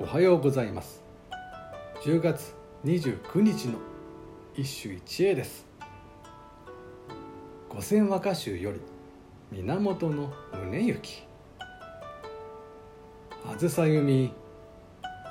[0.00, 1.04] おはようございます。
[2.02, 2.52] 10月
[2.84, 3.78] 29日の
[4.56, 5.64] 一首一会です。
[7.68, 8.80] 五千和歌集より
[9.52, 11.22] 源の宗行。
[13.46, 14.32] あずさ弓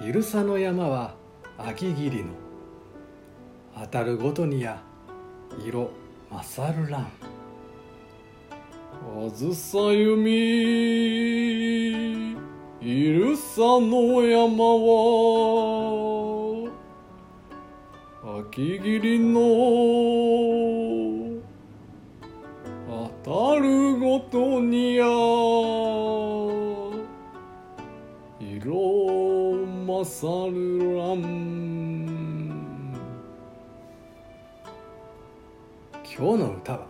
[0.02, 1.16] いるさの山は
[1.57, 2.30] 秋霧の。
[3.77, 4.82] 当たるごとにや
[5.66, 5.89] 色
[6.32, 7.09] 勝るらんあ
[9.30, 11.43] ずさ弓。
[12.86, 14.92] いるさの山は
[18.42, 19.40] 秋霧の
[23.23, 25.06] 当たるごとにや
[28.42, 29.56] 色
[29.88, 31.23] 勝るらん
[36.04, 36.86] 今日の歌は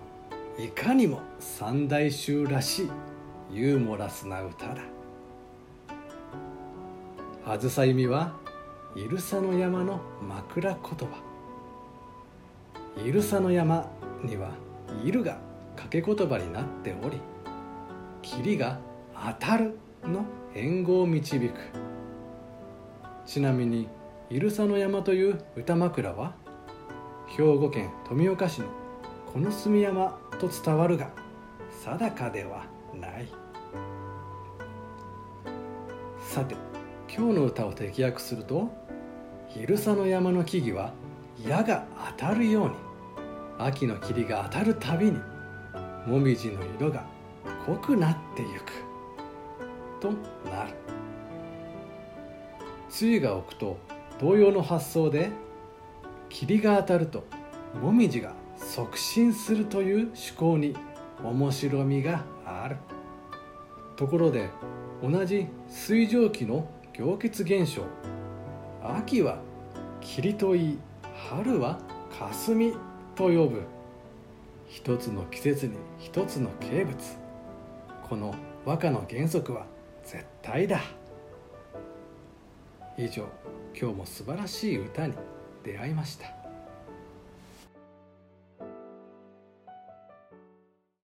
[0.58, 2.90] いかにも三大衆らしい
[3.52, 5.03] ユーモラスな歌だ。
[7.46, 8.34] あずさ弓は
[8.96, 11.08] いるさの山の枕言葉。
[13.06, 13.92] いるさの山
[14.24, 14.52] には
[15.04, 15.40] いるが
[15.76, 17.20] 掛け言葉になっており
[18.22, 18.80] 霧が
[19.40, 20.24] 当たるの
[20.56, 21.54] 援護を導く。
[23.26, 23.90] ちなみに
[24.30, 26.34] いるさの山という歌枕は
[27.28, 28.68] 兵庫県富岡市の
[29.34, 31.10] この住山と伝わるが
[31.84, 33.28] 定かではない。
[36.22, 36.56] さて
[37.16, 38.72] 今日の歌を適訳すると
[39.48, 40.94] 「昼さの山の木々は
[41.46, 41.86] 矢が
[42.18, 42.74] 当たるように
[43.60, 45.20] 秋の霧が当たるたびに
[46.08, 47.06] もみじの色が
[47.68, 48.72] 濃くなってゆく」
[50.02, 50.10] と
[50.50, 50.74] なる。
[53.00, 53.78] 梅雨が置くと
[54.20, 55.30] 同様の発想で
[56.30, 57.26] 霧が当たると
[57.80, 60.76] もみじが促進するという趣向に
[61.24, 62.78] 面白みがある。
[63.98, 64.50] ところで
[65.04, 67.82] 同じ水蒸気の凝結現象
[68.84, 69.40] 秋は
[70.00, 70.80] 霧といい
[71.28, 71.80] 春は
[72.12, 72.74] 霞
[73.16, 73.64] と呼ぶ。
[74.68, 76.96] 一つの季節に一つの景物。
[78.08, 79.66] この和歌の原則は
[80.04, 80.82] 絶対だ。
[82.96, 83.24] 以上
[83.76, 85.14] 今日も素晴らしい歌に
[85.64, 86.43] 出会いました。